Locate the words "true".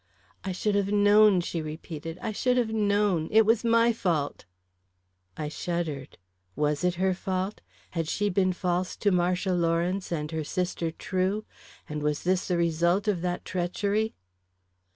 10.89-11.45